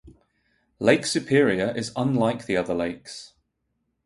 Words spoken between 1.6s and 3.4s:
is unlike the other lakes.